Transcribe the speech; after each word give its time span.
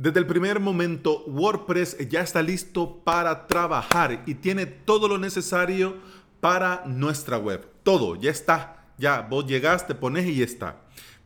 Desde 0.00 0.20
el 0.20 0.28
primer 0.28 0.60
momento, 0.60 1.24
WordPress 1.26 2.08
ya 2.08 2.20
está 2.20 2.40
listo 2.40 3.00
para 3.02 3.48
trabajar 3.48 4.22
y 4.26 4.34
tiene 4.34 4.64
todo 4.64 5.08
lo 5.08 5.18
necesario 5.18 5.96
para 6.38 6.84
nuestra 6.86 7.36
web. 7.36 7.68
Todo, 7.82 8.14
ya 8.14 8.30
está. 8.30 8.86
Ya, 8.96 9.22
vos 9.22 9.44
llegaste, 9.44 9.96
pones 9.96 10.24
y 10.28 10.36
ya 10.36 10.44
está. 10.44 10.82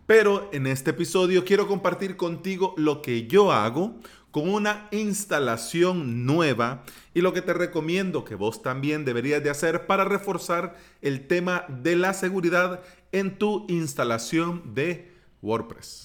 Pero 0.07 0.49
en 0.55 0.67
este 0.67 0.93
episodio 0.93 1.45
quiero 1.45 1.69
compartir 1.69 2.17
contigo 2.17 2.73
lo 2.79 3.03
que 3.03 3.27
yo 3.27 3.53
hago 3.53 3.95
con 4.31 4.49
una 4.49 4.89
instalación 4.91 6.25
nueva 6.25 6.83
y 7.13 7.21
lo 7.21 7.35
que 7.35 7.43
te 7.43 7.53
recomiendo 7.53 8.25
que 8.25 8.37
vos 8.37 8.63
también 8.63 9.05
deberías 9.05 9.45
de 9.45 9.51
hacer 9.51 9.87
para 9.87 10.05
reforzar 10.05 10.79
el 11.03 11.27
tema 11.27 11.67
de 11.69 11.97
la 11.97 12.15
seguridad 12.15 12.81
en 13.13 13.37
tu 13.37 13.67
instalación 13.69 14.73
de 14.73 15.13
WordPress. 15.43 16.05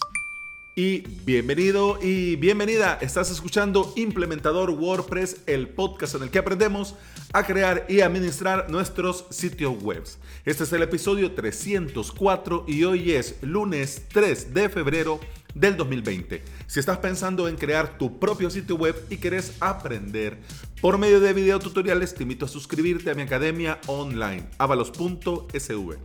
Y 0.80 1.00
bienvenido 1.26 1.98
y 2.04 2.36
bienvenida. 2.36 3.00
Estás 3.02 3.32
escuchando 3.32 3.92
Implementador 3.96 4.70
WordPress, 4.70 5.42
el 5.48 5.70
podcast 5.70 6.14
en 6.14 6.22
el 6.22 6.30
que 6.30 6.38
aprendemos 6.38 6.94
a 7.34 7.48
crear 7.48 7.88
y 7.90 8.02
administrar 8.02 8.70
nuestros 8.70 9.26
sitios 9.32 9.82
web. 9.82 10.04
Este 10.46 10.66
es 10.66 10.74
el 10.74 10.84
episodio 10.84 11.32
304 11.32 12.66
y 12.68 12.84
hoy 12.84 13.14
es 13.14 13.42
lunes 13.42 14.04
3 14.10 14.54
de 14.54 14.70
febrero 14.70 15.20
del 15.56 15.78
2020. 15.78 16.44
Si 16.68 16.80
estás 16.80 17.00
pensando 17.00 17.48
en 17.48 17.56
crear 17.56 17.98
tu 17.98 18.20
propio 18.20 18.52
sitio 18.52 18.76
web 18.76 18.96
y 19.10 19.18
querés 19.18 19.54
aprender 19.60 20.38
por 20.80 21.00
medio 21.00 21.20
de 21.20 21.34
videotutoriales, 21.34 22.14
te 22.14 22.22
invito 22.22 22.46
a 22.46 22.50
suscribirte 22.50 23.10
a 23.10 23.16
mi 23.16 23.24
academia 23.24 23.80
online, 23.88 24.48
avalos.sv. 24.60 25.98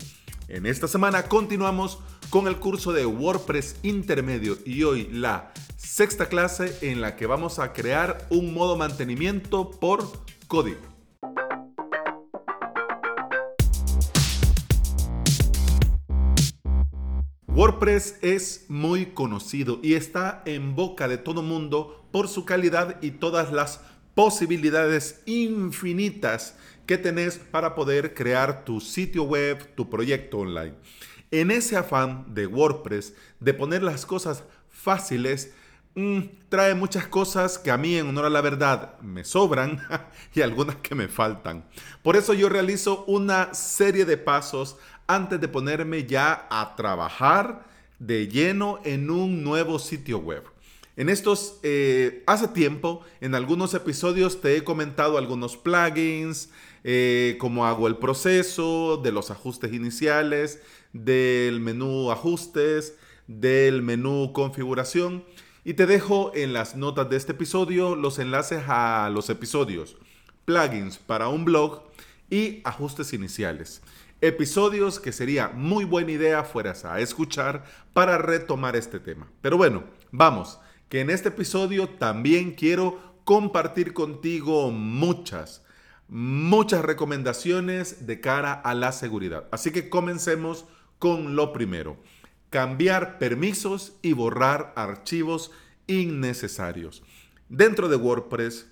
En 0.48 0.64
esta 0.64 0.88
semana 0.88 1.24
continuamos 1.24 1.98
con 2.32 2.48
el 2.48 2.56
curso 2.56 2.94
de 2.94 3.04
WordPress 3.04 3.76
intermedio 3.82 4.56
y 4.64 4.84
hoy 4.84 5.06
la 5.12 5.52
sexta 5.76 6.30
clase 6.30 6.78
en 6.80 7.02
la 7.02 7.14
que 7.14 7.26
vamos 7.26 7.58
a 7.58 7.74
crear 7.74 8.26
un 8.30 8.54
modo 8.54 8.74
mantenimiento 8.74 9.70
por 9.70 10.10
código. 10.48 10.80
WordPress 17.48 18.16
es 18.22 18.64
muy 18.70 19.12
conocido 19.12 19.78
y 19.82 19.92
está 19.92 20.40
en 20.46 20.74
boca 20.74 21.08
de 21.08 21.18
todo 21.18 21.42
mundo 21.42 22.06
por 22.12 22.28
su 22.28 22.46
calidad 22.46 22.96
y 23.02 23.10
todas 23.10 23.52
las 23.52 23.82
posibilidades 24.14 25.20
infinitas 25.26 26.56
que 26.86 26.96
tenés 26.96 27.36
para 27.36 27.74
poder 27.74 28.14
crear 28.14 28.64
tu 28.64 28.80
sitio 28.80 29.24
web, 29.24 29.74
tu 29.74 29.90
proyecto 29.90 30.38
online. 30.38 30.76
En 31.32 31.50
ese 31.50 31.78
afán 31.78 32.26
de 32.34 32.46
WordPress 32.46 33.14
de 33.40 33.54
poner 33.54 33.82
las 33.82 34.04
cosas 34.04 34.44
fáciles, 34.68 35.54
mm, 35.94 36.20
trae 36.50 36.74
muchas 36.74 37.06
cosas 37.06 37.58
que 37.58 37.70
a 37.70 37.78
mí 37.78 37.96
en 37.96 38.06
honor 38.06 38.26
a 38.26 38.30
la 38.30 38.42
verdad 38.42 39.00
me 39.00 39.24
sobran 39.24 39.80
y 40.34 40.42
algunas 40.42 40.76
que 40.76 40.94
me 40.94 41.08
faltan. 41.08 41.64
Por 42.02 42.16
eso 42.16 42.34
yo 42.34 42.50
realizo 42.50 43.04
una 43.06 43.54
serie 43.54 44.04
de 44.04 44.18
pasos 44.18 44.76
antes 45.06 45.40
de 45.40 45.48
ponerme 45.48 46.04
ya 46.04 46.46
a 46.50 46.76
trabajar 46.76 47.64
de 47.98 48.28
lleno 48.28 48.80
en 48.84 49.10
un 49.10 49.42
nuevo 49.42 49.78
sitio 49.78 50.18
web. 50.18 50.44
En 50.96 51.08
estos, 51.08 51.58
eh, 51.62 52.22
hace 52.26 52.48
tiempo, 52.48 53.00
en 53.22 53.34
algunos 53.34 53.72
episodios 53.72 54.42
te 54.42 54.54
he 54.54 54.64
comentado 54.64 55.16
algunos 55.16 55.56
plugins, 55.56 56.50
eh, 56.84 57.36
cómo 57.38 57.66
hago 57.66 57.86
el 57.86 57.96
proceso, 57.96 58.96
de 58.96 59.12
los 59.12 59.30
ajustes 59.30 59.72
iniciales, 59.72 60.60
del 60.92 61.60
menú 61.60 62.10
ajustes, 62.10 62.96
del 63.26 63.82
menú 63.82 64.32
configuración. 64.32 65.24
Y 65.64 65.74
te 65.74 65.86
dejo 65.86 66.32
en 66.34 66.52
las 66.52 66.76
notas 66.76 67.08
de 67.08 67.16
este 67.16 67.32
episodio 67.32 67.94
los 67.94 68.18
enlaces 68.18 68.64
a 68.66 69.10
los 69.12 69.30
episodios, 69.30 69.96
plugins 70.44 70.98
para 70.98 71.28
un 71.28 71.44
blog 71.44 71.82
y 72.30 72.60
ajustes 72.64 73.12
iniciales. 73.12 73.82
Episodios 74.20 75.00
que 75.00 75.12
sería 75.12 75.48
muy 75.48 75.84
buena 75.84 76.12
idea 76.12 76.44
fueras 76.44 76.84
a 76.84 77.00
escuchar 77.00 77.64
para 77.92 78.18
retomar 78.18 78.76
este 78.76 79.00
tema. 79.00 79.30
Pero 79.40 79.56
bueno, 79.56 79.84
vamos 80.10 80.58
que 80.88 81.00
en 81.00 81.10
este 81.10 81.30
episodio 81.30 81.88
también 81.88 82.52
quiero 82.52 83.00
compartir 83.24 83.92
contigo 83.92 84.70
muchas, 84.70 85.61
muchas 86.12 86.84
recomendaciones 86.84 88.06
de 88.06 88.20
cara 88.20 88.52
a 88.52 88.74
la 88.74 88.92
seguridad. 88.92 89.48
Así 89.50 89.70
que 89.70 89.88
comencemos 89.88 90.66
con 90.98 91.36
lo 91.36 91.54
primero. 91.54 91.96
Cambiar 92.50 93.18
permisos 93.18 93.94
y 94.02 94.12
borrar 94.12 94.74
archivos 94.76 95.52
innecesarios. 95.86 97.02
Dentro 97.48 97.88
de 97.88 97.96
WordPress, 97.96 98.66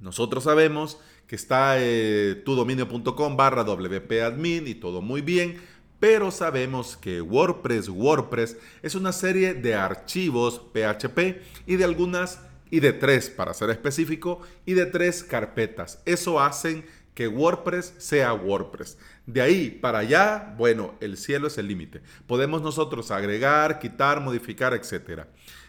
nosotros 0.00 0.44
sabemos 0.44 0.98
que 1.26 1.34
está 1.34 1.74
eh, 1.78 2.40
tudominio.com 2.44 3.36
barra 3.36 3.64
wp-admin 3.64 4.68
y 4.68 4.76
todo 4.76 5.02
muy 5.02 5.22
bien, 5.22 5.60
pero 5.98 6.30
sabemos 6.30 6.96
que 6.96 7.20
WordPress, 7.20 7.88
WordPress 7.88 8.56
es 8.82 8.94
una 8.94 9.10
serie 9.10 9.54
de 9.54 9.74
archivos 9.74 10.62
PHP 10.72 11.42
y 11.66 11.74
de 11.74 11.84
algunas, 11.84 12.40
y 12.70 12.80
de 12.80 12.92
tres 12.92 13.30
para 13.30 13.54
ser 13.54 13.70
específico, 13.70 14.40
y 14.66 14.74
de 14.74 14.86
tres 14.86 15.24
carpetas. 15.24 16.00
Eso 16.04 16.40
hacen 16.40 16.84
que 17.14 17.28
WordPress 17.28 17.94
sea 17.98 18.32
WordPress. 18.32 18.98
De 19.26 19.42
ahí 19.42 19.70
para 19.70 19.98
allá, 19.98 20.54
bueno, 20.56 20.94
el 21.00 21.16
cielo 21.16 21.48
es 21.48 21.58
el 21.58 21.68
límite. 21.68 22.02
Podemos 22.26 22.62
nosotros 22.62 23.10
agregar, 23.10 23.78
quitar, 23.78 24.20
modificar, 24.20 24.74
etc. 24.74 25.26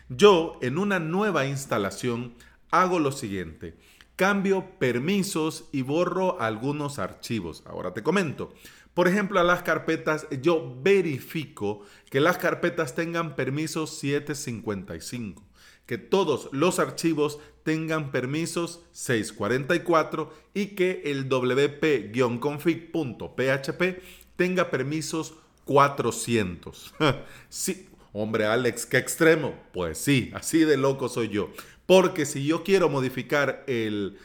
Yo 0.10 0.60
en 0.62 0.78
una 0.78 1.00
nueva 1.00 1.46
instalación 1.46 2.36
hago 2.70 3.00
lo 3.00 3.12
siguiente. 3.12 3.76
Cambio 4.16 4.78
permisos 4.80 5.66
y 5.72 5.82
borro 5.82 6.40
algunos 6.40 7.00
archivos. 7.00 7.64
Ahora 7.66 7.94
te 7.94 8.04
comento. 8.04 8.54
Por 8.94 9.08
ejemplo, 9.08 9.40
a 9.40 9.44
las 9.44 9.64
carpetas, 9.64 10.28
yo 10.42 10.78
verifico 10.82 11.82
que 12.10 12.20
las 12.20 12.38
carpetas 12.38 12.94
tengan 12.94 13.36
permisos 13.36 13.98
755, 13.98 15.44
que 15.92 15.98
todos 15.98 16.48
los 16.54 16.80
archivos 16.80 17.40
tengan 17.64 18.12
permisos 18.12 18.80
644 18.94 20.34
y 20.54 20.68
que 20.68 21.02
el 21.04 21.28
wp-config.php 21.28 24.02
tenga 24.38 24.72
permisos 24.72 25.34
400. 25.66 26.94
sí, 27.50 27.90
hombre 28.14 28.46
Alex, 28.46 28.86
qué 28.86 29.00
extremo. 29.00 29.54
Pues 29.74 29.98
sí, 29.98 30.32
así 30.34 30.60
de 30.60 30.78
loco 30.78 31.10
soy 31.10 31.28
yo. 31.28 31.52
Porque 31.86 32.26
si 32.26 32.46
yo 32.46 32.64
quiero 32.64 32.88
modificar 32.88 33.66
el, 33.68 34.18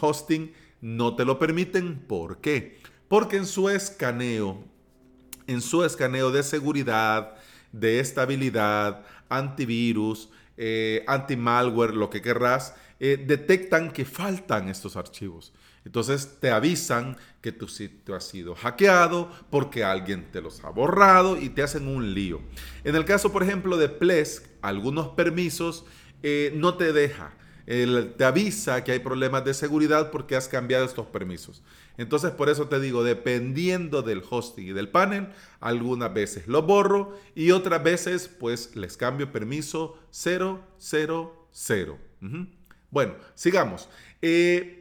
hosting 0.00 0.52
no 0.80 1.16
te 1.16 1.24
lo 1.24 1.38
permiten. 1.38 1.98
¿Por 2.00 2.38
qué? 2.40 2.80
Porque 3.08 3.36
en 3.36 3.46
su 3.46 3.68
escaneo, 3.68 4.64
en 5.46 5.60
su 5.60 5.84
escaneo 5.84 6.30
de 6.30 6.42
seguridad, 6.42 7.36
de 7.72 8.00
estabilidad, 8.00 9.04
antivirus, 9.28 10.30
eh, 10.56 11.04
anti-malware, 11.06 11.94
lo 11.94 12.10
que 12.10 12.22
querrás, 12.22 12.74
eh, 12.98 13.22
detectan 13.26 13.92
que 13.92 14.04
faltan 14.04 14.68
estos 14.68 14.96
archivos. 14.96 15.52
Entonces 15.84 16.38
te 16.40 16.50
avisan 16.50 17.16
que 17.40 17.52
tu 17.52 17.66
sitio 17.66 18.14
ha 18.14 18.20
sido 18.20 18.54
hackeado 18.54 19.30
porque 19.50 19.82
alguien 19.82 20.30
te 20.30 20.40
los 20.40 20.62
ha 20.64 20.70
borrado 20.70 21.40
y 21.40 21.48
te 21.48 21.62
hacen 21.62 21.88
un 21.88 22.12
lío. 22.14 22.40
En 22.84 22.96
el 22.96 23.04
caso, 23.04 23.32
por 23.32 23.42
ejemplo, 23.42 23.76
de 23.78 23.88
Plesk, 23.88 24.44
algunos 24.60 25.08
permisos 25.08 25.84
eh, 26.22 26.52
no 26.54 26.74
te 26.74 26.92
deja. 26.92 27.32
te 27.66 28.24
avisa 28.24 28.82
que 28.84 28.92
hay 28.92 28.98
problemas 28.98 29.44
de 29.44 29.54
seguridad 29.54 30.10
porque 30.10 30.36
has 30.36 30.48
cambiado 30.48 30.84
estos 30.84 31.06
permisos. 31.06 31.62
Entonces, 31.96 32.30
por 32.30 32.48
eso 32.48 32.66
te 32.66 32.80
digo, 32.80 33.04
dependiendo 33.04 34.02
del 34.02 34.22
hosting 34.28 34.68
y 34.68 34.72
del 34.72 34.88
panel, 34.88 35.28
algunas 35.60 36.12
veces 36.12 36.48
lo 36.48 36.62
borro 36.62 37.18
y 37.34 37.50
otras 37.50 37.82
veces, 37.82 38.28
pues 38.28 38.74
les 38.74 38.96
cambio 38.96 39.30
permiso 39.30 39.98
000. 40.10 40.60
Bueno, 42.90 43.14
sigamos. 43.34 43.88
Eh, 44.22 44.79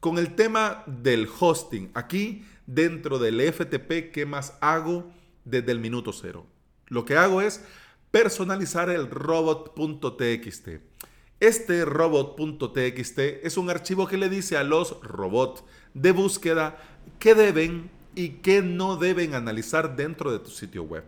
con 0.00 0.16
el 0.18 0.34
tema 0.34 0.82
del 0.86 1.28
hosting, 1.38 1.90
aquí 1.94 2.44
dentro 2.66 3.18
del 3.18 3.40
FTP, 3.40 4.10
¿qué 4.12 4.24
más 4.26 4.56
hago 4.60 5.10
desde 5.44 5.72
el 5.72 5.78
minuto 5.78 6.12
cero? 6.12 6.46
Lo 6.88 7.04
que 7.04 7.16
hago 7.16 7.42
es 7.42 7.62
personalizar 8.10 8.88
el 8.90 9.10
robot.txt. 9.10 10.68
Este 11.38 11.84
robot.txt 11.84 13.18
es 13.18 13.56
un 13.56 13.70
archivo 13.70 14.06
que 14.06 14.16
le 14.16 14.28
dice 14.28 14.56
a 14.56 14.64
los 14.64 15.00
robots 15.02 15.64
de 15.94 16.12
búsqueda 16.12 16.78
qué 17.18 17.34
deben 17.34 17.90
y 18.14 18.30
qué 18.40 18.62
no 18.62 18.96
deben 18.96 19.34
analizar 19.34 19.96
dentro 19.96 20.32
de 20.32 20.38
tu 20.38 20.50
sitio 20.50 20.82
web. 20.82 21.04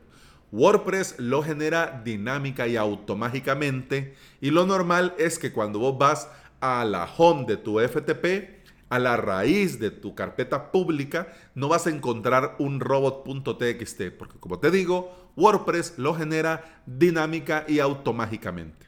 WordPress 0.53 1.17
lo 1.19 1.43
genera 1.43 2.03
dinámica 2.05 2.67
y 2.69 2.77
automáticamente 2.77 4.15
y 4.41 4.51
lo 4.51 4.67
normal 4.67 5.15
es 5.19 5.39
que 5.39 5.53
cuando 5.53 5.79
vos 5.79 5.97
vas 5.99 6.29
a 6.61 6.85
la 6.85 7.11
home 7.17 7.47
de 7.47 7.57
tu 7.57 7.81
FTP, 7.81 8.62
a 8.93 8.99
la 8.99 9.17
raíz 9.17 9.79
de 9.79 9.91
tu 9.91 10.15
carpeta 10.15 10.71
pública, 10.71 11.33
no 11.55 11.69
vas 11.69 11.87
a 11.87 11.91
encontrar 11.91 12.57
un 12.59 12.79
robot.txt, 12.79 14.03
porque 14.19 14.39
como 14.39 14.59
te 14.59 14.71
digo, 14.71 15.31
WordPress 15.35 15.95
lo 15.97 16.13
genera 16.13 16.83
dinámica 16.85 17.65
y 17.67 17.79
automáticamente. 17.79 18.85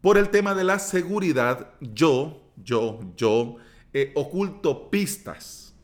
Por 0.00 0.16
el 0.16 0.30
tema 0.30 0.54
de 0.54 0.64
la 0.64 0.78
seguridad, 0.78 1.74
yo, 1.82 2.40
yo, 2.56 3.00
yo 3.14 3.56
eh, 3.92 4.12
oculto 4.14 4.90
pistas. 4.90 5.74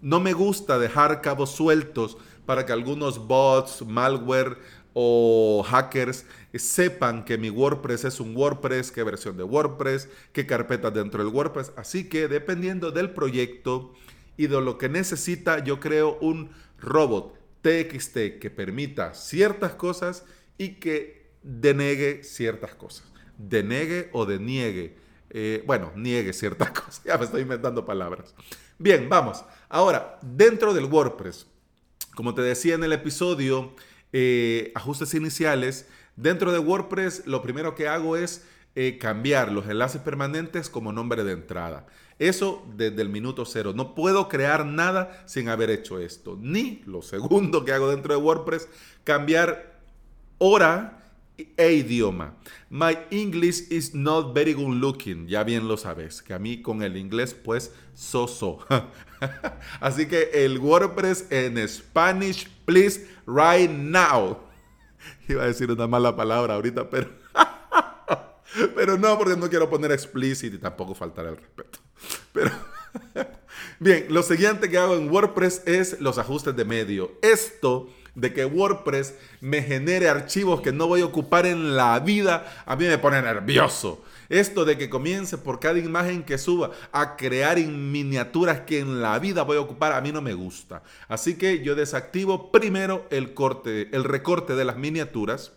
No 0.00 0.18
me 0.18 0.32
gusta 0.32 0.78
dejar 0.78 1.20
cabos 1.20 1.50
sueltos 1.50 2.16
para 2.46 2.64
que 2.64 2.72
algunos 2.72 3.18
bots, 3.28 3.84
malware 3.86 4.56
o 5.00 5.62
hackers 5.62 6.26
sepan 6.54 7.24
que 7.24 7.38
mi 7.38 7.50
WordPress 7.50 8.04
es 8.04 8.18
un 8.18 8.36
WordPress, 8.36 8.90
qué 8.90 9.04
versión 9.04 9.36
de 9.36 9.44
WordPress, 9.44 10.08
qué 10.32 10.44
carpetas 10.44 10.92
dentro 10.92 11.22
del 11.22 11.32
WordPress. 11.32 11.70
Así 11.76 12.08
que 12.08 12.26
dependiendo 12.26 12.90
del 12.90 13.10
proyecto 13.10 13.94
y 14.36 14.48
de 14.48 14.60
lo 14.60 14.76
que 14.76 14.88
necesita, 14.88 15.62
yo 15.62 15.78
creo 15.78 16.18
un 16.20 16.50
robot 16.80 17.38
TXT 17.62 18.40
que 18.40 18.50
permita 18.50 19.14
ciertas 19.14 19.74
cosas 19.74 20.24
y 20.56 20.80
que 20.80 21.30
denegue 21.44 22.24
ciertas 22.24 22.74
cosas. 22.74 23.06
Denegue 23.36 24.10
o 24.12 24.26
deniegue. 24.26 24.96
Eh, 25.30 25.62
bueno, 25.64 25.92
niegue 25.94 26.32
ciertas 26.32 26.70
cosas. 26.72 27.04
Ya 27.04 27.16
me 27.18 27.24
estoy 27.24 27.42
inventando 27.42 27.86
palabras. 27.86 28.34
Bien, 28.78 29.08
vamos. 29.08 29.44
Ahora, 29.68 30.18
dentro 30.22 30.74
del 30.74 30.86
WordPress, 30.86 31.46
como 32.16 32.34
te 32.34 32.42
decía 32.42 32.74
en 32.74 32.82
el 32.82 32.92
episodio, 32.92 33.76
eh, 34.12 34.72
ajustes 34.74 35.14
iniciales, 35.14 35.88
dentro 36.16 36.52
de 36.52 36.58
WordPress 36.58 37.26
lo 37.26 37.42
primero 37.42 37.74
que 37.74 37.88
hago 37.88 38.16
es 38.16 38.44
eh, 38.74 38.98
cambiar 38.98 39.50
los 39.50 39.66
enlaces 39.66 40.00
permanentes 40.00 40.70
como 40.70 40.92
nombre 40.92 41.24
de 41.24 41.32
entrada. 41.32 41.86
Eso 42.18 42.64
desde 42.76 43.02
el 43.02 43.08
minuto 43.08 43.44
cero. 43.44 43.72
No 43.74 43.94
puedo 43.94 44.28
crear 44.28 44.66
nada 44.66 45.22
sin 45.26 45.48
haber 45.48 45.70
hecho 45.70 45.98
esto. 45.98 46.36
Ni 46.40 46.82
lo 46.86 47.02
segundo 47.02 47.64
que 47.64 47.72
hago 47.72 47.90
dentro 47.90 48.14
de 48.14 48.20
WordPress, 48.20 48.68
cambiar 49.04 49.80
hora 50.38 50.97
e 51.38 51.72
idioma. 51.72 52.34
My 52.70 52.98
English 53.10 53.70
is 53.70 53.94
not 53.94 54.34
very 54.34 54.52
good 54.52 54.74
looking. 54.74 55.26
Ya 55.28 55.44
bien 55.44 55.68
lo 55.68 55.76
sabes, 55.76 56.22
que 56.22 56.34
a 56.34 56.38
mí 56.38 56.60
con 56.62 56.82
el 56.82 56.96
inglés 56.96 57.34
pues 57.34 57.72
so-so. 57.94 58.58
Así 59.80 60.06
que 60.06 60.30
el 60.32 60.58
WordPress 60.58 61.26
en 61.30 61.66
Spanish, 61.68 62.48
please, 62.64 63.06
right 63.26 63.70
now. 63.70 64.38
Iba 65.28 65.44
a 65.44 65.46
decir 65.46 65.70
una 65.70 65.86
mala 65.86 66.14
palabra 66.16 66.54
ahorita, 66.54 66.90
pero... 66.90 67.08
pero 68.74 68.98
no, 68.98 69.16
porque 69.16 69.36
no 69.36 69.48
quiero 69.48 69.70
poner 69.70 69.92
explicit 69.92 70.54
y 70.54 70.58
tampoco 70.58 70.94
faltar 70.94 71.26
el 71.26 71.36
respeto. 71.36 71.78
Pero... 72.32 72.50
Bien, 73.80 74.06
lo 74.08 74.24
siguiente 74.24 74.68
que 74.68 74.76
hago 74.76 74.96
en 74.96 75.08
WordPress 75.08 75.62
es 75.64 76.00
los 76.00 76.18
ajustes 76.18 76.56
de 76.56 76.64
medio. 76.64 77.12
Esto 77.22 77.88
de 78.16 78.34
que 78.34 78.44
WordPress 78.44 79.14
me 79.40 79.62
genere 79.62 80.08
archivos 80.08 80.60
que 80.62 80.72
no 80.72 80.88
voy 80.88 81.02
a 81.02 81.06
ocupar 81.06 81.46
en 81.46 81.76
la 81.76 82.00
vida, 82.00 82.64
a 82.66 82.74
mí 82.74 82.86
me 82.86 82.98
pone 82.98 83.22
nervioso. 83.22 84.02
Esto 84.28 84.64
de 84.64 84.76
que 84.76 84.90
comience 84.90 85.38
por 85.38 85.60
cada 85.60 85.78
imagen 85.78 86.24
que 86.24 86.38
suba 86.38 86.72
a 86.90 87.14
crear 87.14 87.56
miniaturas 87.58 88.62
que 88.62 88.80
en 88.80 89.00
la 89.00 89.16
vida 89.20 89.44
voy 89.44 89.58
a 89.58 89.60
ocupar, 89.60 89.92
a 89.92 90.00
mí 90.00 90.10
no 90.10 90.22
me 90.22 90.34
gusta. 90.34 90.82
Así 91.06 91.38
que 91.38 91.62
yo 91.62 91.76
desactivo 91.76 92.50
primero 92.50 93.06
el 93.10 93.32
corte, 93.32 93.90
el 93.92 94.02
recorte 94.02 94.56
de 94.56 94.64
las 94.64 94.76
miniaturas, 94.76 95.52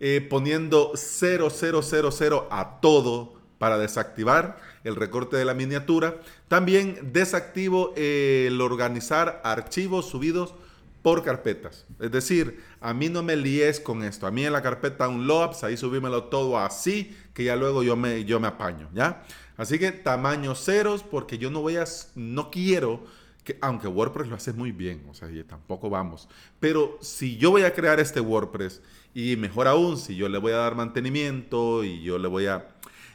eh, 0.00 0.20
poniendo 0.28 0.92
0000 0.96 2.46
a 2.50 2.80
todo 2.82 3.40
para 3.56 3.78
desactivar 3.78 4.58
el 4.84 4.96
recorte 4.96 5.36
de 5.36 5.44
la 5.44 5.54
miniatura. 5.54 6.20
También 6.48 7.12
desactivo 7.12 7.92
el 7.96 8.60
organizar 8.60 9.40
archivos 9.42 10.06
subidos 10.06 10.54
por 11.02 11.22
carpetas. 11.22 11.84
Es 12.00 12.10
decir, 12.10 12.62
a 12.80 12.94
mí 12.94 13.08
no 13.10 13.22
me 13.22 13.36
líes 13.36 13.80
con 13.80 14.02
esto. 14.04 14.26
A 14.26 14.30
mí 14.30 14.44
en 14.46 14.52
la 14.52 14.62
carpeta 14.62 15.08
unloads, 15.08 15.64
ahí 15.64 15.76
subímelo 15.76 16.24
todo 16.24 16.58
así, 16.58 17.14
que 17.34 17.44
ya 17.44 17.56
luego 17.56 17.82
yo 17.82 17.96
me, 17.96 18.24
yo 18.24 18.40
me 18.40 18.48
apaño, 18.48 18.88
¿ya? 18.94 19.22
Así 19.56 19.78
que 19.78 19.92
tamaño 19.92 20.54
ceros, 20.54 21.02
porque 21.02 21.36
yo 21.36 21.50
no 21.50 21.60
voy 21.60 21.76
a, 21.76 21.84
no 22.14 22.50
quiero 22.50 23.04
que, 23.44 23.58
aunque 23.60 23.86
WordPress 23.86 24.28
lo 24.28 24.36
hace 24.36 24.54
muy 24.54 24.72
bien, 24.72 25.04
o 25.10 25.14
sea, 25.14 25.28
tampoco 25.46 25.90
vamos. 25.90 26.28
Pero 26.58 26.96
si 27.02 27.36
yo 27.36 27.50
voy 27.50 27.62
a 27.62 27.74
crear 27.74 28.00
este 28.00 28.20
WordPress, 28.20 28.80
y 29.14 29.36
mejor 29.36 29.68
aún, 29.68 29.96
si 29.96 30.16
yo 30.16 30.28
le 30.28 30.38
voy 30.38 30.52
a 30.52 30.56
dar 30.56 30.74
mantenimiento 30.74 31.84
y 31.84 32.02
yo 32.02 32.18
le 32.18 32.26
voy 32.28 32.46
a 32.46 32.73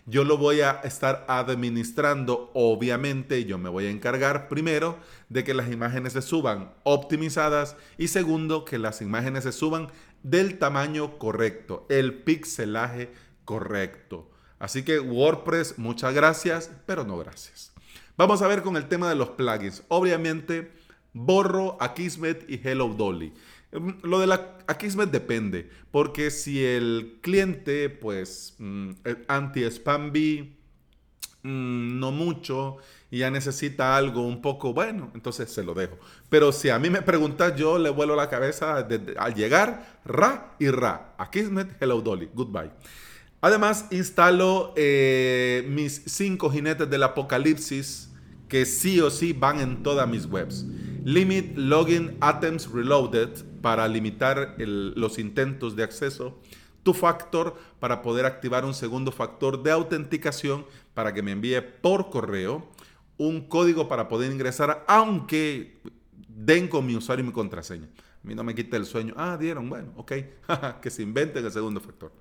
yo 0.10 0.24
lo 0.24 0.38
voy 0.38 0.62
a 0.62 0.82
estar 0.84 1.26
administrando. 1.28 2.52
Obviamente 2.54 3.46
yo 3.46 3.58
me 3.58 3.70
voy 3.70 3.86
a 3.86 3.92
encargar 3.92 4.50
primero 4.50 4.98
de 5.30 5.44
que 5.44 5.54
las 5.54 5.72
imágenes 5.72 6.14
se 6.14 6.22
suban 6.22 6.74
optimizadas 6.84 7.76
y 7.98 8.08
segundo 8.08 8.66
que 8.66 8.80
las 8.80 9.02
imágenes 9.02 9.44
se 9.44 9.52
suban 9.52 9.90
del 10.24 10.58
tamaño 10.58 11.18
correcto, 11.18 11.86
el 11.90 12.14
pixelaje 12.24 13.12
correcto. 13.46 14.30
Así 14.58 14.84
que 14.84 15.00
WordPress, 15.00 15.78
muchas 15.78 16.14
gracias, 16.14 16.72
pero 16.86 17.06
no 17.06 17.18
gracias. 17.18 17.72
Vamos 18.18 18.42
a 18.42 18.48
ver 18.48 18.64
con 18.64 18.76
el 18.76 18.90
tema 18.90 19.08
de 19.08 19.16
los 19.16 19.30
plugins. 19.30 19.84
Obviamente 19.88 20.74
borro 21.14 21.78
a 21.80 21.94
Kismet 21.94 22.50
y 22.50 22.60
Hello 22.62 22.90
Dolly. 22.90 23.34
Em, 23.72 23.98
lo 24.04 24.20
de 24.20 24.28
la 24.28 24.58
Akismet 24.68 25.12
depende, 25.12 25.70
porque 25.92 26.32
si 26.32 26.64
el 26.64 27.20
cliente, 27.22 27.90
pues, 27.90 28.56
mm, 28.58 28.92
anti-spam 29.28 30.12
mm, 30.12 32.00
no 32.00 32.12
mucho, 32.12 32.78
y 33.12 33.20
ya 33.20 33.32
necesita 33.32 33.96
algo 33.98 34.22
un 34.22 34.42
poco 34.42 34.74
bueno, 34.74 35.12
entonces 35.16 35.52
se 35.52 35.64
lo 35.64 35.74
dejo. 35.74 35.98
Pero 36.30 36.52
si 36.52 36.70
a 36.70 36.80
mí 36.80 36.90
me 36.90 37.02
preguntas, 37.02 37.56
yo 37.56 37.80
le 37.80 37.90
vuelo 37.90 38.16
la 38.16 38.30
cabeza 38.30 38.88
al 39.18 39.34
llegar, 39.36 40.00
ra 40.06 40.56
y 40.60 40.70
ra. 40.70 41.16
Akismet, 41.18 41.82
hello 41.82 42.02
Dolly, 42.02 42.30
goodbye. 42.34 42.72
Además, 43.42 43.86
instalo 43.92 44.74
eh, 44.76 45.66
mis 45.70 46.04
cinco 46.06 46.50
jinetes 46.50 46.90
del 46.90 47.04
apocalipsis 47.04 48.09
que 48.50 48.66
sí 48.66 49.00
o 49.00 49.10
sí 49.10 49.32
van 49.32 49.62
en 49.62 49.84
todas 49.84 50.10
mis 50.10 50.26
webs. 50.26 50.66
Limit 51.06 51.56
Login 51.56 52.18
Items 52.22 52.70
Reloaded 52.70 53.30
para 53.62 53.88
limitar 53.88 54.56
los 54.58 55.20
intentos 55.20 55.76
de 55.76 55.84
acceso. 55.84 56.40
Tu 56.84 56.94
factor 56.94 57.56
para 57.80 58.02
poder 58.02 58.26
activar 58.26 58.66
un 58.66 58.74
segundo 58.74 59.12
factor 59.12 59.64
de 59.64 59.72
autenticación 59.72 60.66
para 60.94 61.14
que 61.14 61.22
me 61.22 61.32
envíe 61.32 61.62
por 61.62 62.10
correo. 62.10 62.68
un 63.18 63.50
código 63.50 63.90
para 63.90 64.08
poder 64.08 64.32
ingresar, 64.32 64.86
aunque 64.88 65.78
den 66.30 66.70
con 66.70 66.86
mi 66.86 66.96
usuario 66.96 67.24
y 67.24 67.28
mi 67.28 67.34
contraseña. 67.34 67.90
A 68.24 68.28
mí 68.28 68.34
no 68.34 68.46
me 68.46 68.56
quita 68.56 68.78
el 68.78 68.86
sueño. 68.86 69.14
Ah, 69.18 69.36
dieron, 69.38 69.70
bueno, 69.70 69.92
ok. 69.98 70.14
que 70.82 70.90
se 70.90 71.04
inventen 71.04 71.44
el 71.44 71.52
segundo 71.52 71.82
factor. 71.82 72.14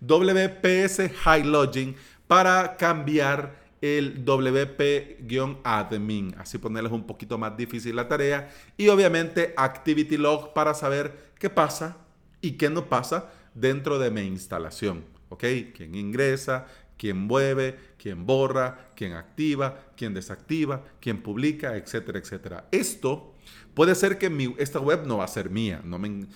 WPS 0.00 1.10
High 1.24 1.44
Login 1.44 1.94
para 2.26 2.76
cambiar 2.78 3.65
el 3.80 4.24
WP-admin, 4.24 6.34
así 6.38 6.58
ponerles 6.58 6.92
un 6.92 7.06
poquito 7.06 7.38
más 7.38 7.56
difícil 7.56 7.96
la 7.96 8.08
tarea. 8.08 8.50
Y 8.76 8.88
obviamente 8.88 9.54
Activity 9.56 10.16
Log 10.16 10.52
para 10.52 10.74
saber 10.74 11.32
qué 11.38 11.50
pasa 11.50 11.96
y 12.40 12.52
qué 12.52 12.70
no 12.70 12.86
pasa 12.86 13.30
dentro 13.54 13.98
de 13.98 14.10
mi 14.10 14.22
instalación. 14.22 15.04
¿Ok? 15.28 15.44
¿Quién 15.74 15.94
ingresa? 15.94 16.66
¿Quién 16.96 17.18
mueve? 17.18 17.78
¿Quién 17.98 18.26
borra? 18.26 18.90
¿Quién 18.94 19.12
activa? 19.12 19.80
¿Quién 19.96 20.14
desactiva? 20.14 20.84
¿Quién 21.00 21.22
publica? 21.22 21.76
Etcétera, 21.76 22.18
etcétera. 22.18 22.68
Esto 22.70 23.34
puede 23.74 23.94
ser 23.94 24.18
que 24.18 24.30
mi, 24.30 24.54
esta 24.58 24.80
web 24.80 25.06
no 25.06 25.18
va 25.18 25.24
a 25.24 25.28
ser 25.28 25.50
mía, 25.50 25.82
no 25.84 25.98
me, 25.98 26.26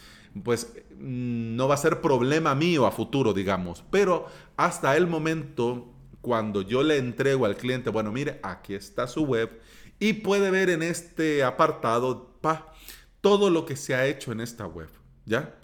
pues 0.42 0.72
no 0.98 1.68
va 1.68 1.74
a 1.74 1.78
ser 1.78 2.00
problema 2.00 2.54
mío 2.54 2.86
a 2.86 2.90
futuro, 2.90 3.32
digamos. 3.32 3.84
Pero 3.90 4.26
hasta 4.56 4.96
el 4.96 5.06
momento 5.06 5.88
cuando 6.20 6.62
yo 6.62 6.82
le 6.82 6.98
entrego 6.98 7.46
al 7.46 7.56
cliente, 7.56 7.90
bueno, 7.90 8.12
mire, 8.12 8.40
aquí 8.42 8.74
está 8.74 9.06
su 9.06 9.24
web 9.24 9.60
y 9.98 10.14
puede 10.14 10.50
ver 10.50 10.70
en 10.70 10.82
este 10.82 11.44
apartado 11.44 12.38
pa, 12.40 12.72
todo 13.20 13.50
lo 13.50 13.66
que 13.66 13.76
se 13.76 13.94
ha 13.94 14.06
hecho 14.06 14.32
en 14.32 14.40
esta 14.40 14.66
web, 14.66 14.88
¿ya? 15.26 15.54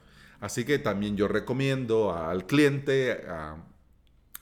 Así 0.41 0.65
que 0.65 0.79
también 0.79 1.17
yo 1.17 1.29
recomiendo 1.29 2.13
al 2.13 2.47
cliente 2.47 3.21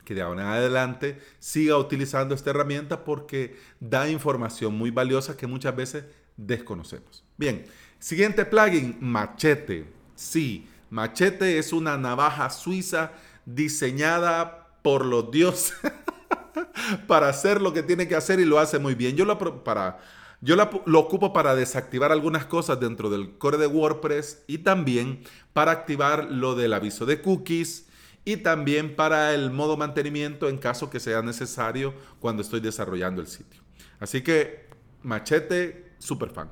que 0.05 0.15
de 0.15 0.23
ahora 0.23 0.43
en 0.43 0.49
adelante 0.49 1.21
siga 1.39 1.79
utilizando 1.79 2.35
esta 2.35 2.51
herramienta 2.51 3.05
porque 3.05 3.57
da 3.81 4.09
información 4.09 4.77
muy 4.77 4.91
valiosa 4.91 5.37
que 5.37 5.47
muchas 5.47 5.75
veces 5.75 6.05
desconocemos. 6.37 7.25
Bien, 7.37 7.65
siguiente 7.99 8.45
plugin, 8.45 8.99
Machete. 9.01 9.87
Sí, 10.15 10.69
Machete 10.91 11.59
es 11.59 11.73
una 11.73 11.97
navaja 11.97 12.51
suiza 12.51 13.13
diseñada 13.47 14.64
por 14.85 15.07
los 15.07 15.31
dioses 15.31 15.73
para 17.07 17.31
hacer 17.31 17.63
lo 17.63 17.73
que 17.73 17.83
tiene 17.83 18.07
que 18.07 18.17
hacer 18.17 18.39
y 18.39 18.45
lo 18.45 18.59
hace 18.59 18.79
muy 18.79 18.95
bien. 18.95 19.17
Yo 19.17 19.25
lo, 19.25 19.65
para, 19.65 19.99
yo 20.43 20.57
lo 20.57 21.01
ocupo 21.01 21.33
para 21.33 21.55
desactivar 21.55 22.13
algunas 22.13 22.45
cosas 22.45 22.79
dentro 22.79 23.09
del 23.09 23.39
core 23.39 23.57
de 23.57 23.67
WordPress 23.67 24.45
y 24.47 24.59
también 24.59 25.23
para 25.55 25.73
activar 25.73 26.31
lo 26.31 26.55
del 26.55 26.75
aviso 26.75 27.07
de 27.07 27.23
cookies 27.23 27.87
y 28.27 28.37
también 28.37 28.95
para 28.95 29.33
el 29.33 29.51
modo 29.51 29.79
mantenimiento 29.79 30.51
en 30.51 30.59
caso 30.59 30.91
que 30.91 31.01
sea 31.01 31.23
necesario 31.23 31.95
cuando 32.21 32.43
estoy 32.43 32.61
desarrollando 32.61 33.23
el 33.23 33.27
sitio. 33.27 33.63
Así 34.01 34.21
que 34.21 34.69
machete, 35.03 35.93
super 35.99 36.29
fan. 36.29 36.51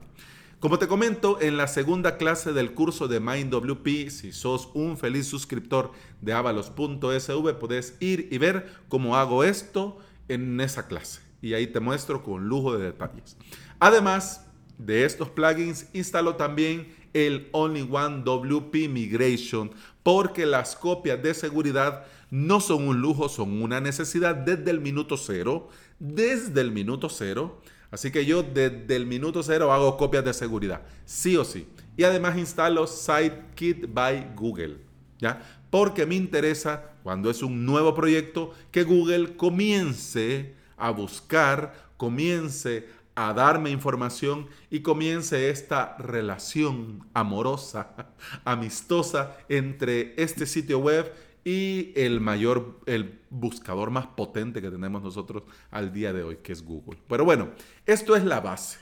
Como 0.63 0.79
te 0.79 0.87
comento, 0.87 1.41
en 1.41 1.57
la 1.57 1.67
segunda 1.67 2.17
clase 2.17 2.53
del 2.53 2.73
curso 2.73 3.09
de 3.09 3.19
MindWP, 3.19 4.11
si 4.11 4.31
sos 4.31 4.69
un 4.75 4.97
feliz 4.97 5.27
suscriptor 5.27 5.91
de 6.21 6.35
avalos.sv, 6.35 7.55
puedes 7.59 7.97
ir 7.99 8.29
y 8.31 8.39
ver 8.39 8.73
cómo 8.89 9.17
hago 9.17 9.43
esto 9.43 9.99
en 10.29 10.61
esa 10.61 10.87
clase. 10.87 11.21
Y 11.41 11.55
ahí 11.55 11.67
te 11.67 11.81
muestro 11.81 12.23
con 12.23 12.47
lujo 12.47 12.79
de 12.79 12.85
detalles. 12.85 13.37
Además 13.81 14.47
de 14.79 15.05
estos 15.05 15.31
plugins, 15.31 15.89
instalo 15.95 16.37
también 16.37 16.95
el 17.13 17.49
Only 17.51 17.89
One 17.91 18.23
WP 18.23 18.89
Migration, 18.89 19.73
porque 20.05 20.47
las 20.47 20.77
copias 20.77 21.21
de 21.25 21.35
seguridad 21.35 22.07
no 22.31 22.61
son 22.61 22.87
un 22.87 23.01
lujo, 23.01 23.29
son 23.29 23.63
una 23.63 23.81
necesidad 23.81 24.37
desde 24.37 24.71
el 24.71 24.81
minuto 24.81 25.17
cero. 25.17 25.71
Desde 25.99 26.61
el 26.61 26.71
minuto 26.71 27.09
cero 27.09 27.61
Así 27.93 28.11
que 28.11 28.25
yo 28.25 28.43
desde 28.43 28.97
el 28.97 29.07
minuto 29.07 29.43
cero 29.43 29.71
hago 29.71 29.99
copias 29.99 30.25
de 30.25 30.33
seguridad, 30.33 30.81
sí 31.05 31.37
o 31.37 31.45
sí. 31.45 31.69
Y 31.95 32.05
además 32.05 32.39
instalo 32.39 32.87
SiteKit 32.87 33.93
by 33.93 34.33
Google, 34.35 34.79
¿ya? 35.19 35.43
Porque 35.69 36.07
me 36.07 36.15
interesa, 36.15 36.95
cuando 37.03 37.31
es 37.31 37.43
un 37.43 37.67
nuevo 37.67 37.95
proyecto, 37.95 38.55
que 38.71 38.83
Google 38.83 39.37
comience 39.37 40.55
a 40.79 40.91
buscar, 40.91 41.91
comience 41.99 42.89
a 43.15 43.35
darme 43.35 43.69
información 43.69 44.49
y 44.71 44.81
comience 44.81 45.51
esta 45.51 45.95
relación 45.99 47.07
amorosa, 47.13 47.95
amistosa 48.45 49.37
entre 49.51 50.15
este 50.17 50.47
sitio 50.47 50.79
web 50.79 51.13
y 51.45 51.93
el 51.97 52.21
mayor, 52.21 52.81
el 52.87 53.21
buscador 53.31 53.91
más 53.91 54.07
potente 54.07 54.63
que 54.63 54.71
tenemos 54.71 55.03
nosotros 55.03 55.43
al 55.71 55.93
día 55.93 56.13
de 56.13 56.23
hoy, 56.23 56.37
que 56.37 56.53
es 56.53 56.65
Google. 56.65 56.99
Pero 57.09 57.25
bueno, 57.25 57.51
esto 57.87 58.15
es 58.15 58.25
la 58.25 58.41
base. 58.41 58.79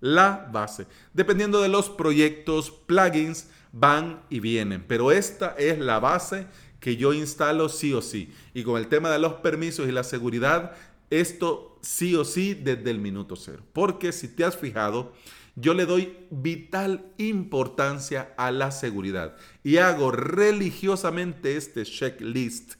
La 0.00 0.48
base. 0.52 0.86
Dependiendo 1.12 1.60
de 1.60 1.68
los 1.68 1.90
proyectos, 1.90 2.70
plugins 2.70 3.50
van 3.72 4.22
y 4.30 4.40
vienen, 4.40 4.84
pero 4.86 5.10
esta 5.10 5.54
es 5.58 5.78
la 5.78 5.98
base 5.98 6.46
que 6.80 6.96
yo 6.96 7.12
instalo 7.12 7.68
sí 7.68 7.92
o 7.92 8.00
sí. 8.00 8.32
Y 8.54 8.62
con 8.62 8.78
el 8.78 8.88
tema 8.88 9.10
de 9.10 9.18
los 9.18 9.34
permisos 9.34 9.88
y 9.88 9.92
la 9.92 10.04
seguridad, 10.04 10.72
esto 11.10 11.67
sí 11.80 12.14
o 12.14 12.24
sí 12.24 12.54
desde 12.54 12.90
el 12.90 12.98
minuto 12.98 13.36
cero. 13.36 13.62
Porque 13.72 14.12
si 14.12 14.28
te 14.28 14.44
has 14.44 14.56
fijado, 14.56 15.12
yo 15.56 15.74
le 15.74 15.86
doy 15.86 16.16
vital 16.30 17.12
importancia 17.18 18.34
a 18.36 18.50
la 18.50 18.70
seguridad 18.70 19.36
y 19.64 19.78
hago 19.78 20.12
religiosamente 20.12 21.56
este 21.56 21.84
checklist 21.84 22.74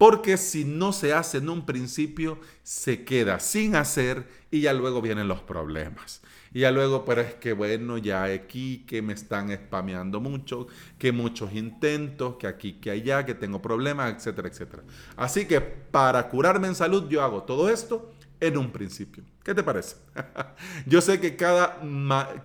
porque 0.00 0.38
si 0.38 0.64
no 0.64 0.94
se 0.94 1.12
hace 1.12 1.36
en 1.36 1.50
un 1.50 1.66
principio, 1.66 2.40
se 2.62 3.04
queda 3.04 3.38
sin 3.38 3.74
hacer 3.74 4.26
y 4.50 4.62
ya 4.62 4.72
luego 4.72 5.02
vienen 5.02 5.28
los 5.28 5.42
problemas. 5.42 6.22
Y 6.54 6.60
ya 6.60 6.70
luego, 6.70 7.04
pero 7.04 7.20
es 7.20 7.34
que 7.34 7.52
bueno, 7.52 7.98
ya 7.98 8.24
aquí 8.24 8.86
que 8.86 9.02
me 9.02 9.12
están 9.12 9.54
spameando 9.54 10.18
mucho, 10.18 10.68
que 10.98 11.12
muchos 11.12 11.52
intentos, 11.52 12.36
que 12.36 12.46
aquí, 12.46 12.80
que 12.80 12.90
allá, 12.90 13.26
que 13.26 13.34
tengo 13.34 13.60
problemas, 13.60 14.16
etcétera, 14.16 14.48
etcétera. 14.48 14.84
Así 15.16 15.44
que 15.44 15.60
para 15.60 16.30
curarme 16.30 16.68
en 16.68 16.74
salud, 16.74 17.06
yo 17.10 17.22
hago 17.22 17.42
todo 17.42 17.68
esto 17.68 18.10
en 18.40 18.56
un 18.56 18.72
principio. 18.72 19.22
¿Qué 19.44 19.54
te 19.54 19.62
parece? 19.62 19.96
yo, 20.86 21.00
sé 21.00 21.20
que 21.20 21.36
cada 21.36 21.80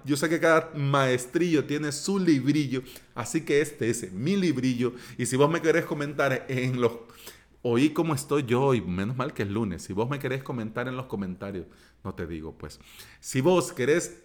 yo 0.04 0.18
sé 0.18 0.30
que 0.30 0.40
cada 0.40 0.72
maestrillo 0.76 1.66
tiene 1.66 1.92
su 1.92 2.20
librillo, 2.20 2.84
así 3.16 3.42
que 3.42 3.62
este 3.62 3.90
es 3.90 4.12
mi 4.12 4.36
librillo. 4.36 4.94
Y 5.18 5.26
si 5.26 5.38
vos 5.38 5.50
me 5.50 5.62
querés 5.62 5.86
comentar 5.86 6.46
en 6.50 6.80
los... 6.80 6.92
Oí 7.62 7.90
cómo 7.92 8.14
estoy 8.14 8.44
yo 8.44 8.62
hoy, 8.62 8.82
menos 8.82 9.18
mal 9.18 9.34
que 9.34 9.44
es 9.44 9.50
lunes. 9.50 9.82
Si 9.82 9.94
vos 9.94 10.08
me 10.10 10.20
querés 10.20 10.44
comentar 10.44 10.88
en 10.88 10.96
los 10.96 11.08
comentarios, 11.08 11.66
no 12.04 12.14
te 12.14 12.28
digo, 12.28 12.54
pues. 12.58 12.80
Si 13.20 13.42
vos 13.42 13.74
querés... 13.74 14.22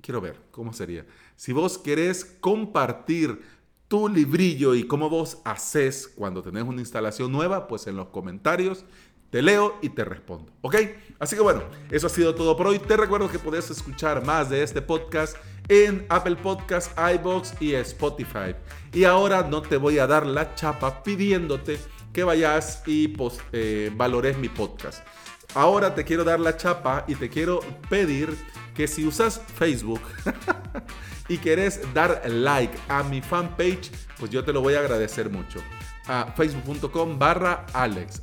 Quiero 0.00 0.20
ver, 0.20 0.40
¿cómo 0.52 0.72
sería? 0.72 1.04
Si 1.34 1.52
vos 1.52 1.78
querés 1.78 2.24
compartir 2.24 3.40
tu 3.88 4.08
librillo 4.08 4.74
y 4.74 4.84
cómo 4.84 5.08
vos 5.08 5.38
haces 5.44 6.08
cuando 6.08 6.42
tenés 6.42 6.64
una 6.64 6.80
instalación 6.80 7.30
nueva, 7.30 7.68
pues 7.68 7.86
en 7.86 7.96
los 7.96 8.08
comentarios 8.08 8.84
te 9.30 9.42
leo 9.42 9.78
y 9.82 9.90
te 9.90 10.04
respondo. 10.04 10.52
¿Ok? 10.62 10.76
Así 11.18 11.36
que 11.36 11.42
bueno, 11.42 11.62
eso 11.90 12.06
ha 12.06 12.10
sido 12.10 12.34
todo 12.34 12.56
por 12.56 12.66
hoy. 12.66 12.78
Te 12.78 12.96
recuerdo 12.96 13.30
que 13.30 13.38
puedes 13.38 13.70
escuchar 13.70 14.24
más 14.24 14.50
de 14.50 14.62
este 14.62 14.82
podcast 14.82 15.36
en 15.68 16.06
Apple 16.08 16.36
Podcasts, 16.36 16.94
iBox 17.14 17.54
y 17.60 17.74
Spotify. 17.74 18.54
Y 18.92 19.04
ahora 19.04 19.42
no 19.42 19.62
te 19.62 19.76
voy 19.76 19.98
a 19.98 20.06
dar 20.06 20.26
la 20.26 20.54
chapa 20.54 21.02
pidiéndote 21.02 21.78
que 22.12 22.24
vayas 22.24 22.82
y 22.86 23.12
eh, 23.52 23.90
valores 23.94 24.38
mi 24.38 24.48
podcast. 24.48 25.06
Ahora 25.54 25.94
te 25.94 26.04
quiero 26.04 26.24
dar 26.24 26.38
la 26.38 26.56
chapa 26.56 27.04
y 27.08 27.14
te 27.14 27.28
quiero 27.28 27.60
pedir 27.88 28.36
que 28.74 28.86
si 28.86 29.06
usas 29.06 29.40
Facebook 29.58 30.02
y 31.28 31.38
quieres 31.38 31.80
dar 31.94 32.22
like 32.28 32.76
a 32.88 33.02
mi 33.02 33.22
fanpage, 33.22 33.90
pues 34.18 34.30
yo 34.30 34.44
te 34.44 34.52
lo 34.52 34.60
voy 34.60 34.74
a 34.74 34.80
agradecer 34.80 35.30
mucho 35.30 35.60
a 36.06 36.32
facebook.com 36.36 37.18
barra 37.18 37.66
Alex 37.72 38.22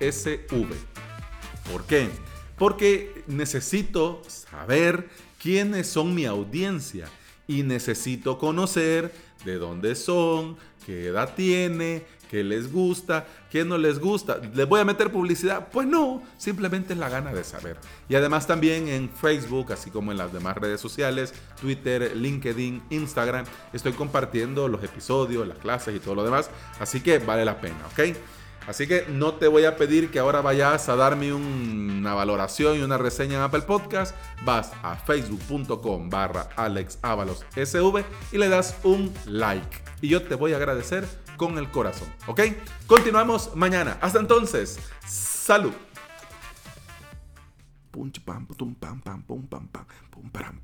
SV. 0.00 0.66
¿Por 1.70 1.84
qué? 1.84 2.08
Porque 2.58 3.24
necesito 3.26 4.22
saber 4.26 5.08
quiénes 5.40 5.86
son 5.86 6.14
mi 6.14 6.24
audiencia 6.26 7.08
y 7.46 7.62
necesito 7.62 8.38
conocer 8.38 9.12
de 9.44 9.56
dónde 9.56 9.94
son, 9.94 10.56
qué 10.86 11.06
edad 11.06 11.34
tiene, 11.34 12.04
qué 12.32 12.42
les 12.42 12.72
gusta, 12.72 13.26
qué 13.50 13.62
no 13.62 13.76
les 13.76 13.98
gusta. 13.98 14.40
¿Les 14.54 14.66
voy 14.66 14.80
a 14.80 14.86
meter 14.86 15.12
publicidad? 15.12 15.68
Pues 15.70 15.86
no, 15.86 16.22
simplemente 16.38 16.94
es 16.94 16.98
la 16.98 17.10
gana 17.10 17.30
de 17.30 17.44
saber. 17.44 17.76
Y 18.08 18.14
además 18.14 18.46
también 18.46 18.88
en 18.88 19.10
Facebook, 19.10 19.70
así 19.70 19.90
como 19.90 20.12
en 20.12 20.16
las 20.16 20.32
demás 20.32 20.56
redes 20.56 20.80
sociales, 20.80 21.34
Twitter, 21.60 22.16
LinkedIn, 22.16 22.84
Instagram, 22.88 23.44
estoy 23.74 23.92
compartiendo 23.92 24.66
los 24.66 24.82
episodios, 24.82 25.46
las 25.46 25.58
clases 25.58 25.94
y 25.94 25.98
todo 25.98 26.14
lo 26.14 26.24
demás. 26.24 26.48
Así 26.80 27.02
que 27.02 27.18
vale 27.18 27.44
la 27.44 27.60
pena, 27.60 27.76
¿ok? 27.92 28.16
Así 28.66 28.86
que 28.86 29.06
no 29.08 29.34
te 29.34 29.48
voy 29.48 29.64
a 29.64 29.76
pedir 29.76 30.10
que 30.10 30.18
ahora 30.18 30.40
vayas 30.40 30.88
a 30.88 30.96
darme 30.96 31.32
una 31.32 32.14
valoración 32.14 32.78
y 32.78 32.82
una 32.82 32.98
reseña 32.98 33.36
en 33.36 33.42
Apple 33.42 33.62
Podcast. 33.62 34.14
Vas 34.44 34.72
a 34.82 34.96
facebook.com 34.96 36.08
barra 36.08 36.48
alexavalossv 36.56 38.04
y 38.32 38.38
le 38.38 38.48
das 38.48 38.76
un 38.84 39.12
like. 39.26 39.82
Y 40.00 40.08
yo 40.08 40.22
te 40.22 40.34
voy 40.34 40.52
a 40.52 40.56
agradecer 40.56 41.06
con 41.36 41.58
el 41.58 41.70
corazón. 41.70 42.08
¿Ok? 42.26 42.40
Continuamos 42.86 43.54
mañana. 43.54 43.98
Hasta 44.00 44.20
entonces, 44.20 44.78
salud. 45.06 45.72
pum, 47.90 48.10
pam, 48.24 48.46
pum, 48.46 48.74
pam, 48.74 49.00
pam, 49.00 49.22
pum, 49.22 49.46
pam, 49.46 49.68
pam, 49.68 49.86
pum, 50.10 50.30
pam, 50.30 50.60